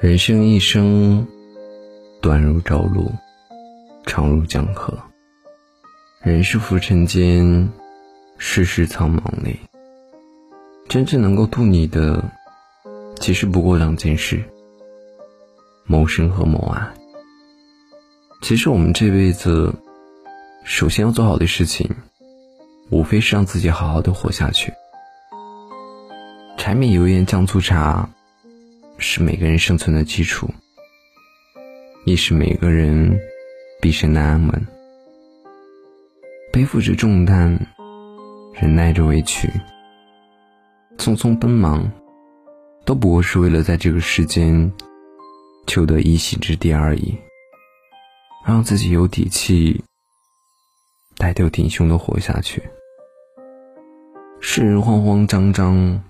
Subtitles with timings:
[0.00, 1.26] 人生一生，
[2.22, 3.10] 短如朝露，
[4.06, 4.96] 长如江河。
[6.22, 7.68] 人是浮尘间，
[8.36, 9.58] 世事苍茫里，
[10.88, 12.22] 真正能够渡你的，
[13.18, 14.40] 其实不过两件事：
[15.84, 16.94] 谋生和谋爱。
[18.40, 19.74] 其实我们这辈子，
[20.62, 21.90] 首先要做好的事情，
[22.90, 24.72] 无非是让自己好好的活下去。
[26.56, 28.08] 柴米油盐酱醋茶。
[29.00, 30.50] 是每个人生存的基础，
[32.04, 33.18] 亦是每个人
[33.80, 34.66] 毕生的安稳。
[36.52, 37.56] 背负着重担，
[38.54, 39.48] 忍耐着委屈，
[40.98, 41.88] 匆匆奔忙，
[42.84, 44.70] 都不过是为了在这个世间
[45.68, 47.16] 求得一席之地而已。
[48.44, 49.80] 让自己有底气，
[51.16, 52.62] 带头挺胸的活下去。
[54.40, 56.02] 世人慌慌张张。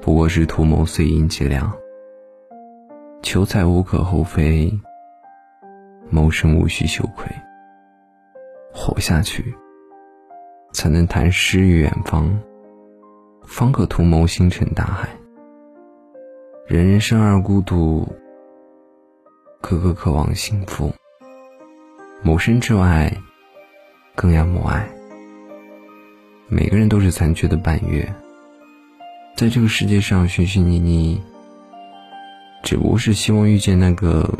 [0.00, 1.70] 不过是图谋碎银几两，
[3.30, 4.72] 求财无可厚非，
[6.08, 7.26] 谋生无需羞愧。
[8.72, 9.54] 活下去，
[10.72, 12.40] 才能谈诗与远方，
[13.42, 15.10] 方可图谋星辰大海。
[16.66, 18.08] 人人生而孤独，
[19.60, 20.90] 个个渴望幸福。
[22.22, 23.14] 谋生之外，
[24.14, 24.88] 更要母爱。
[26.48, 28.10] 每个人都是残缺的半月。
[29.36, 31.20] 在这个世界上寻寻觅觅，
[32.68, 34.30] 只不过是希望遇见那个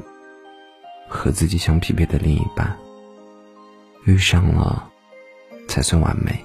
[1.09, 2.77] 和自己相匹配的另一半。
[4.05, 4.87] 遇上了，
[5.67, 6.45] 才算完美。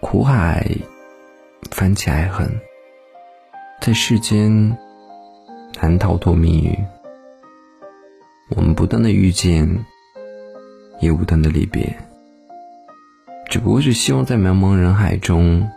[0.00, 0.64] 苦海
[1.72, 2.48] 翻起爱恨，
[3.80, 4.78] 在世间
[5.82, 6.72] 难逃脱命运。
[8.50, 9.84] 我们不断的遇见，
[11.00, 11.92] 也不断的离别，
[13.50, 15.68] 只不过是希望在茫茫人海中。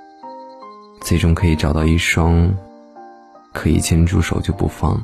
[1.01, 2.55] 最终可以找到一双
[3.59, 5.03] 可以牵住手就不放、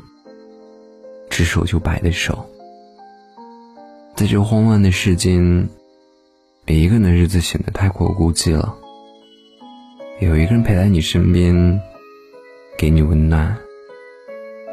[1.30, 2.50] 执手就白的手。
[4.16, 5.68] 在这慌乱的世间，
[6.66, 8.74] 每一个人的日子显得太过孤寂了。
[10.22, 11.82] 有一个人陪在你身边，
[12.78, 13.58] 给你温暖，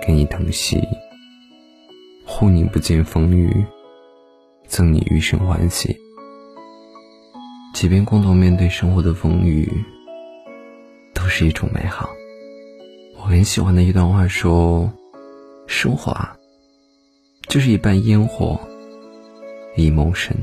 [0.07, 0.81] 给你疼惜，
[2.25, 3.53] 护你不见风雨，
[4.69, 5.97] 赠你余生欢喜。
[7.75, 9.69] 即便共同面对生活的风雨。
[11.15, 12.09] 都是一种美好。
[13.23, 14.93] 我很喜欢的一段话说
[15.69, 16.37] ：“生活啊，
[17.47, 18.59] 就是一半烟火
[19.77, 20.37] 以谋生，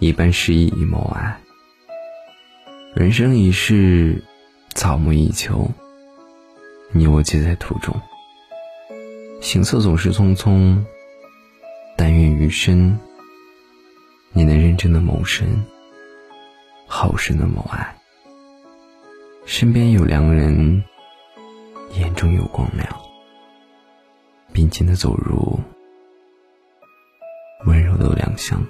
[0.00, 1.40] 一半诗意一谋爱。
[2.94, 4.22] 人生一世，
[4.74, 5.66] 草木一秋，
[6.92, 7.98] 你我皆在途中。
[9.40, 10.76] 行色总是匆匆，
[11.96, 12.98] 但愿余生，
[14.32, 15.48] 你能认真的谋生，
[16.86, 17.96] 好生的谋爱。”
[19.46, 20.84] 身边有良人，
[21.90, 22.88] 眼中有光亮，
[24.52, 25.58] 并肩的走入
[27.66, 28.64] 温柔的良乡。